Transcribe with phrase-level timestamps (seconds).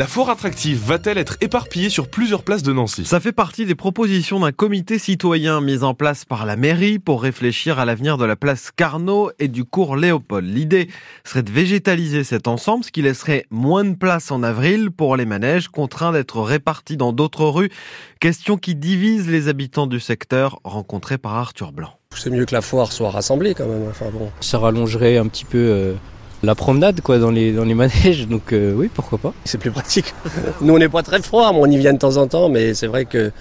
[0.00, 3.04] La foire attractive va-t-elle être éparpillée sur plusieurs places de Nancy?
[3.04, 7.20] Ça fait partie des propositions d'un comité citoyen mis en place par la mairie pour
[7.22, 10.48] réfléchir à l'avenir de la place Carnot et du cours Léopold.
[10.48, 10.88] L'idée
[11.22, 15.26] serait de végétaliser cet ensemble, ce qui laisserait moins de place en avril pour les
[15.26, 17.70] manèges contraints d'être répartis dans d'autres rues.
[18.20, 21.92] Question qui divise les habitants du secteur rencontrés par Arthur Blanc.
[22.16, 23.86] C'est mieux que la foire soit rassemblée quand même.
[23.90, 24.30] Enfin bon.
[24.40, 25.92] Ça rallongerait un petit peu euh,
[26.42, 29.70] la promenade quoi dans les dans les manèges donc euh, oui pourquoi pas c'est plus
[29.70, 30.14] pratique
[30.60, 32.86] nous on n'est pas très froid on y vient de temps en temps mais c'est
[32.86, 33.32] vrai que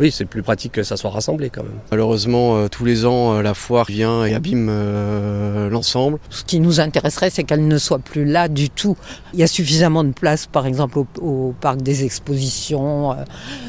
[0.00, 1.78] oui, c'est plus pratique que ça soit rassemblé quand même.
[1.90, 6.18] Malheureusement, euh, tous les ans, euh, la foire vient et abîme euh, l'ensemble.
[6.30, 8.96] Ce qui nous intéresserait, c'est qu'elle ne soit plus là du tout.
[9.34, 13.14] Il y a suffisamment de place, par exemple, au, au parc des expositions,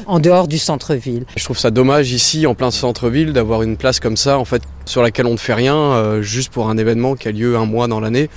[0.06, 1.26] en dehors du centre-ville.
[1.36, 4.62] Je trouve ça dommage ici, en plein centre-ville, d'avoir une place comme ça, en fait,
[4.84, 7.88] sur laquelle on ne fait rien, juste pour un événement qui a lieu un mois
[7.88, 8.28] dans l'année.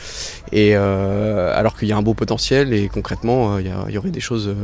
[0.52, 4.20] Et alors qu'il y a un beau potentiel et concrètement, il y, y, aurait des
[4.20, 4.56] choses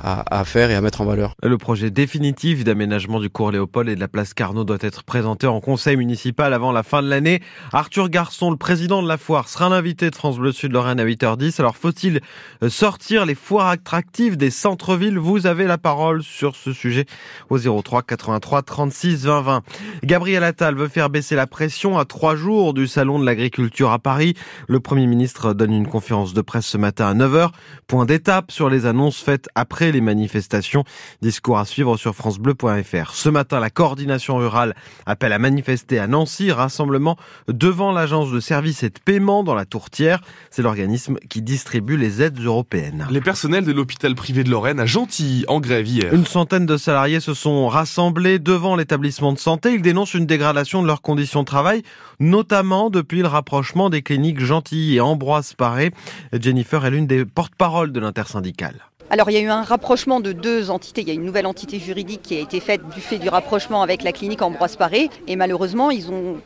[0.00, 1.34] à, à faire et à mettre en valeur.
[1.42, 5.46] Le projet définitif d'aménagement du cours Léopold et de la place Carnot doit être présenté
[5.46, 7.40] en conseil municipal avant la fin de l'année.
[7.72, 11.04] Arthur Garçon, le président de la foire, sera l'invité de France Bleu Sud Lorraine à
[11.04, 11.60] 8h10.
[11.60, 12.20] Alors faut-il
[12.68, 15.18] sortir les foires attractives des centres-villes?
[15.18, 17.06] Vous avez la parole sur ce sujet
[17.50, 19.62] au 03 83 36 20 20.
[20.04, 23.98] Gabriel Attal veut faire baisser la pression à trois jours du salon de l'agriculture à
[23.98, 24.34] Paris.
[24.68, 27.52] Le Premier ministre donne une conférence de presse ce matin à 9h.
[27.86, 30.84] Point d'étape sur les annonces faites après les manifestations.
[31.22, 33.14] Discours à suivre sur francebleu.fr.
[33.14, 34.74] Ce matin, la coordination rurale
[35.06, 37.16] appelle à manifester à Nancy, rassemblement
[37.48, 40.20] devant l'agence de services et de paiement dans la Tourtière.
[40.50, 43.06] C'est l'organisme qui distribue les aides européennes.
[43.10, 46.12] Les personnels de l'hôpital privé de Lorraine à Gentilly en grève hier.
[46.12, 49.72] Une centaine de salariés se sont rassemblés devant l'établissement de santé.
[49.72, 51.82] Ils dénoncent une dégradation de leurs conditions de travail,
[52.18, 55.92] notamment depuis le rapprochement des cliniques Gentilly et Ambroise Paré.
[56.32, 58.80] Jennifer est l'une des porte-paroles de l'intersyndicale.
[59.08, 61.02] Alors il y a eu un rapprochement de deux entités.
[61.02, 63.82] Il y a une nouvelle entité juridique qui a été faite du fait du rapprochement
[63.82, 65.10] avec la clinique Ambroise Paré.
[65.28, 66.38] Et malheureusement, ils ont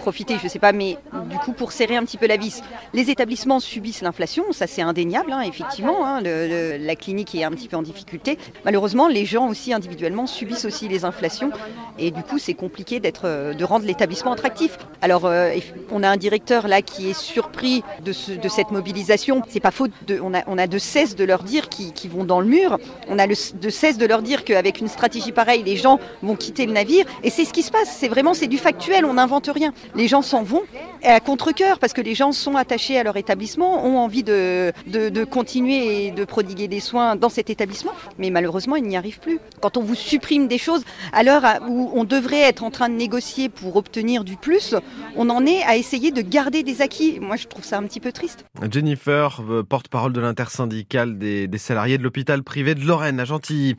[0.00, 0.98] profité, je ne sais pas, mais
[1.30, 2.62] du coup pour serrer un petit peu la vis.
[2.92, 6.06] Les établissements subissent l'inflation, ça c'est indéniable, hein, effectivement.
[6.06, 8.36] Hein, la clinique est un petit peu en difficulté.
[8.66, 11.50] Malheureusement, les gens aussi individuellement subissent aussi les inflations.
[11.98, 14.78] Et du coup, c'est compliqué d'être, de rendre l'établissement attractif.
[15.00, 15.54] Alors euh,
[15.90, 19.42] on a un directeur là qui est surpris de, ce, de cette mobilisation.
[19.48, 19.92] C'est pas faute.
[20.22, 22.78] On, a, on a de cesse de leur dire qu'ils qui vont dans le mur.
[23.08, 26.66] On a de cesse de leur dire qu'avec une stratégie pareille, les gens vont quitter
[26.66, 27.04] le navire.
[27.22, 27.96] Et c'est ce qui se passe.
[27.96, 29.04] C'est vraiment c'est du factuel.
[29.04, 29.72] On n'invente rien.
[29.94, 30.62] Les gens s'en vont
[31.04, 35.24] à contre-cœur parce que les gens sont attachés à leur établissement, ont envie de, de,
[35.24, 37.92] continuer et de prodiguer des soins dans cet établissement.
[38.18, 39.38] Mais malheureusement, ils n'y arrivent plus.
[39.60, 42.94] Quand on vous supprime des choses à l'heure où on devrait être en train de
[42.94, 44.74] négocier pour obtenir du plus,
[45.16, 47.20] on en est à essayer de garder des acquis.
[47.20, 48.44] Moi, je trouve ça un petit peu triste.
[48.68, 53.76] Jennifer, porte-parole de l'intersyndicale des salariés de l'hôpital privé de Lorraine à Gentilly.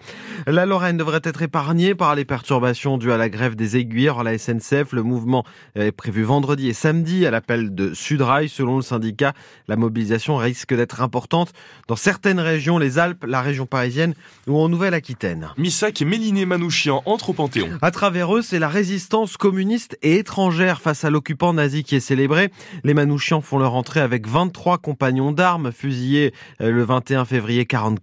[0.48, 4.24] La Lorraine devrait être épargnée par les perturbations dues à la grève des aiguilleurs à
[4.24, 4.92] la SNCF.
[4.92, 5.44] Le mouvement
[5.76, 8.50] est prévu vendredi et samedi à l'appel de Sudrail.
[8.50, 9.34] Selon le syndicat,
[9.68, 11.54] la mobilisation risque d'être importante
[11.88, 14.14] dans certaines régions, les Alpes, la région parisienne
[14.48, 15.50] ou en Nouvelle-Aquitaine.
[15.58, 17.70] Missac et Méliné Manouchian entrent au Panthéon.
[17.82, 22.00] À travers eux, c'est la résistance communiste et étrangère face à l'occupant nazi qui est
[22.00, 22.52] célébrée.
[22.84, 28.03] Les Manouchians font leur entrée avec 23 compagnons d'armes fusillés le 21 février 44.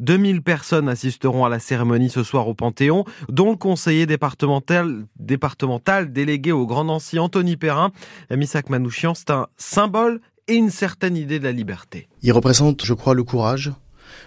[0.00, 6.52] 2000 personnes assisteront à la cérémonie ce soir au Panthéon, dont le conseiller départemental, délégué
[6.52, 7.92] au Grand Nancy Anthony Perrin.
[8.30, 12.08] Missac Manouchian, c'est un symbole et une certaine idée de la liberté.
[12.22, 13.72] Il représente, je crois, le courage,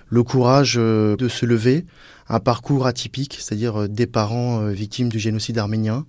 [0.09, 1.85] le courage de se lever,
[2.27, 6.05] un parcours atypique, c'est-à-dire des parents victimes du génocide arménien,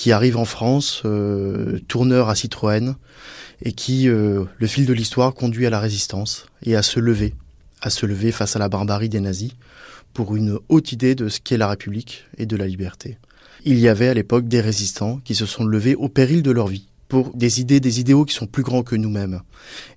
[0.00, 2.94] qui arrivent en France, euh, tourneur à Citroën,
[3.62, 7.34] et qui, euh, le fil de l'histoire, conduit à la résistance et à se lever,
[7.82, 9.52] à se lever face à la barbarie des nazis,
[10.12, 13.18] pour une haute idée de ce qu'est la République et de la liberté.
[13.64, 16.66] Il y avait à l'époque des résistants qui se sont levés au péril de leur
[16.66, 19.40] vie pour des idées, des idéaux qui sont plus grands que nous-mêmes.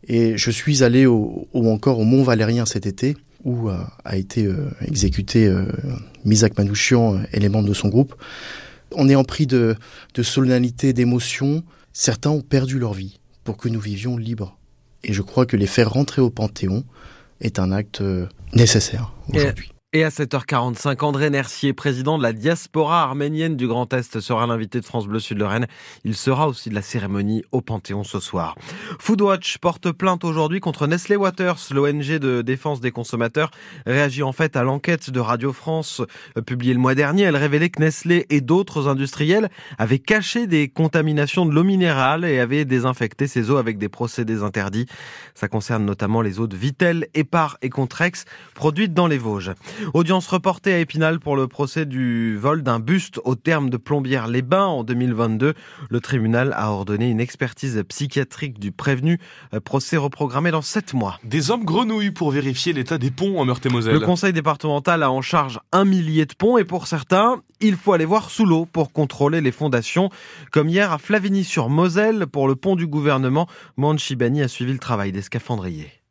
[0.07, 4.45] Et je suis allé au, encore au Mont Valérien cet été, où euh, a été
[4.45, 5.65] euh, exécuté euh,
[6.25, 8.15] Misak Manouchian et les membres de son groupe.
[8.95, 9.75] On est en prix de,
[10.13, 11.63] de solennalité, d'émotion.
[11.93, 14.57] Certains ont perdu leur vie pour que nous vivions libres.
[15.03, 16.83] Et je crois que les faire rentrer au Panthéon
[17.43, 18.01] est un acte
[18.53, 19.73] nécessaire aujourd'hui.
[19.95, 24.79] Et à 7h45, André Nercier, président de la diaspora arménienne du Grand Est, sera l'invité
[24.79, 25.67] de France Bleu Sud-Lorraine.
[26.03, 28.55] Il sera aussi de la cérémonie au Panthéon ce soir.
[28.97, 33.51] Foodwatch porte plainte aujourd'hui contre Nestlé Waters, l'ONG de défense des consommateurs,
[33.85, 36.01] réagit en fait à l'enquête de Radio France
[36.39, 37.25] euh, publiée le mois dernier.
[37.25, 42.39] Elle révélait que Nestlé et d'autres industriels avaient caché des contaminations de l'eau minérale et
[42.39, 44.87] avaient désinfecté ces eaux avec des procédés interdits.
[45.35, 48.25] Ça concerne notamment les eaux de Vitel, Épar et Contrex,
[48.55, 49.51] produites dans les Vosges.
[49.93, 54.65] Audience reportée à Épinal pour le procès du vol d'un buste au terme de Plombières-les-Bains
[54.65, 55.53] en 2022.
[55.89, 59.19] Le tribunal a ordonné une expertise psychiatrique du prévenu.
[59.63, 61.19] Procès reprogrammé dans sept mois.
[61.23, 63.93] Des hommes grenouilles pour vérifier l'état des ponts en Meurthe-et-Moselle.
[63.93, 67.93] Le conseil départemental a en charge un millier de ponts et pour certains, il faut
[67.93, 70.09] aller voir sous l'eau pour contrôler les fondations.
[70.51, 73.47] Comme hier à Flavigny-sur-Moselle pour le pont du gouvernement,
[73.77, 76.02] Manchibani a suivi le travail des scaphandriers.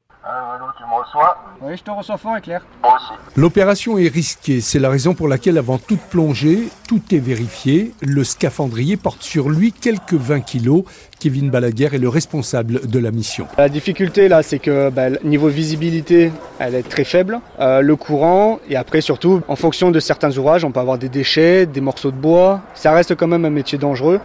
[0.77, 2.63] Tu me reçois Oui, je te reçois fort et clair.
[2.83, 3.13] Moi aussi.
[3.37, 7.93] L'opération est risquée, c'est la raison pour laquelle avant toute plongée, tout est vérifié.
[8.01, 10.85] Le scaphandrier porte sur lui quelques 20 kilos.
[11.19, 13.47] Kevin Balaguer est le responsable de la mission.
[13.57, 17.41] La difficulté là, c'est que bah, niveau visibilité, elle est très faible.
[17.61, 21.09] Euh, le courant, et après surtout, en fonction de certains ouvrages, on peut avoir des
[21.09, 22.61] déchets, des morceaux de bois.
[22.75, 24.21] Ça reste quand même un métier dangereux.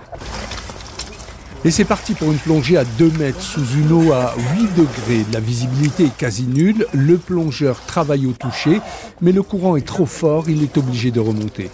[1.67, 5.25] Et c'est parti pour une plongée à 2 mètres sous une eau à 8 degrés.
[5.33, 6.87] La visibilité est quasi nulle.
[6.93, 8.79] Le plongeur travaille au toucher,
[9.19, 11.69] mais le courant est trop fort, il est obligé de remonter.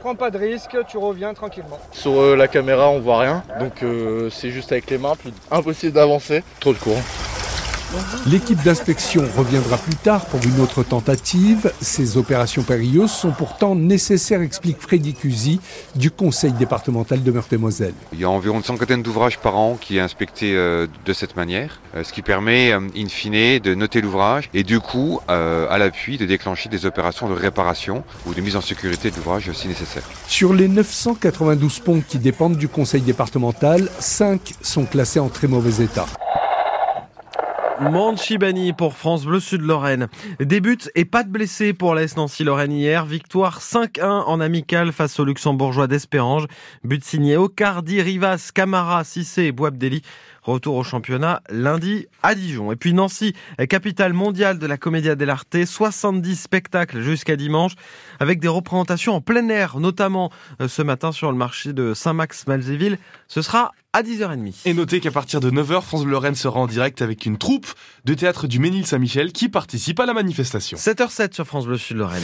[0.00, 1.78] Prends pas de risque, tu reviens tranquillement.
[1.92, 5.34] Sur euh, la caméra, on voit rien, donc euh, c'est juste avec les mains, puis
[5.50, 6.42] impossible d'avancer.
[6.58, 7.02] Trop de courant.
[8.26, 11.72] L'équipe d'inspection reviendra plus tard pour une autre tentative.
[11.80, 15.58] Ces opérations périlleuses sont pourtant nécessaires, explique Freddy Cusi
[15.94, 17.94] du conseil départemental de Meurthe-et-Moselle.
[18.12, 21.36] Il y a environ une cinquantaine d'ouvrages par an qui est inspecté euh, de cette
[21.36, 25.78] manière, euh, ce qui permet, euh, in fine, de noter l'ouvrage et du coup, à
[25.78, 29.68] l'appui, de déclencher des opérations de réparation ou de mise en sécurité de l'ouvrage si
[29.68, 30.02] nécessaire.
[30.26, 35.82] Sur les 992 ponts qui dépendent du conseil départemental, 5 sont classés en très mauvais
[35.84, 36.06] état.
[37.80, 40.08] Manchibani pour France Bleu Sud-Lorraine.
[40.40, 43.06] Des buts et pas de blessés pour l'AS Nancy-Lorraine hier.
[43.06, 46.46] Victoire 5-1 en amical face aux luxembourgeois d'Espérange.
[46.82, 50.02] But signé Ocardi, Rivas, Camara, Cissé et Boabdeli.
[50.42, 52.72] Retour au championnat lundi à Dijon.
[52.72, 53.34] Et puis Nancy,
[53.68, 57.72] capitale mondiale de la Commedia dell'arte, 70 spectacles jusqu'à dimanche
[58.18, 60.30] avec des représentations en plein air, notamment
[60.66, 62.98] ce matin sur le marché de Saint-Max-Malzéville.
[63.26, 64.54] Ce sera à 10h30.
[64.64, 67.66] Et notez qu'à partir de 9h, France Bleu Lorraine sera en direct avec une troupe
[68.04, 70.78] de théâtre du Ménil Saint-Michel qui participe à la manifestation.
[70.78, 72.16] 7h07 sur France Bleu Sud-Lorraine.